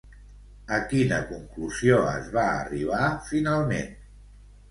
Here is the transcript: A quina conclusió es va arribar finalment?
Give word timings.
A 0.75 0.77
quina 0.93 1.17
conclusió 1.31 1.99
es 2.13 2.31
va 2.37 2.45
arribar 2.53 3.09
finalment? 3.27 3.93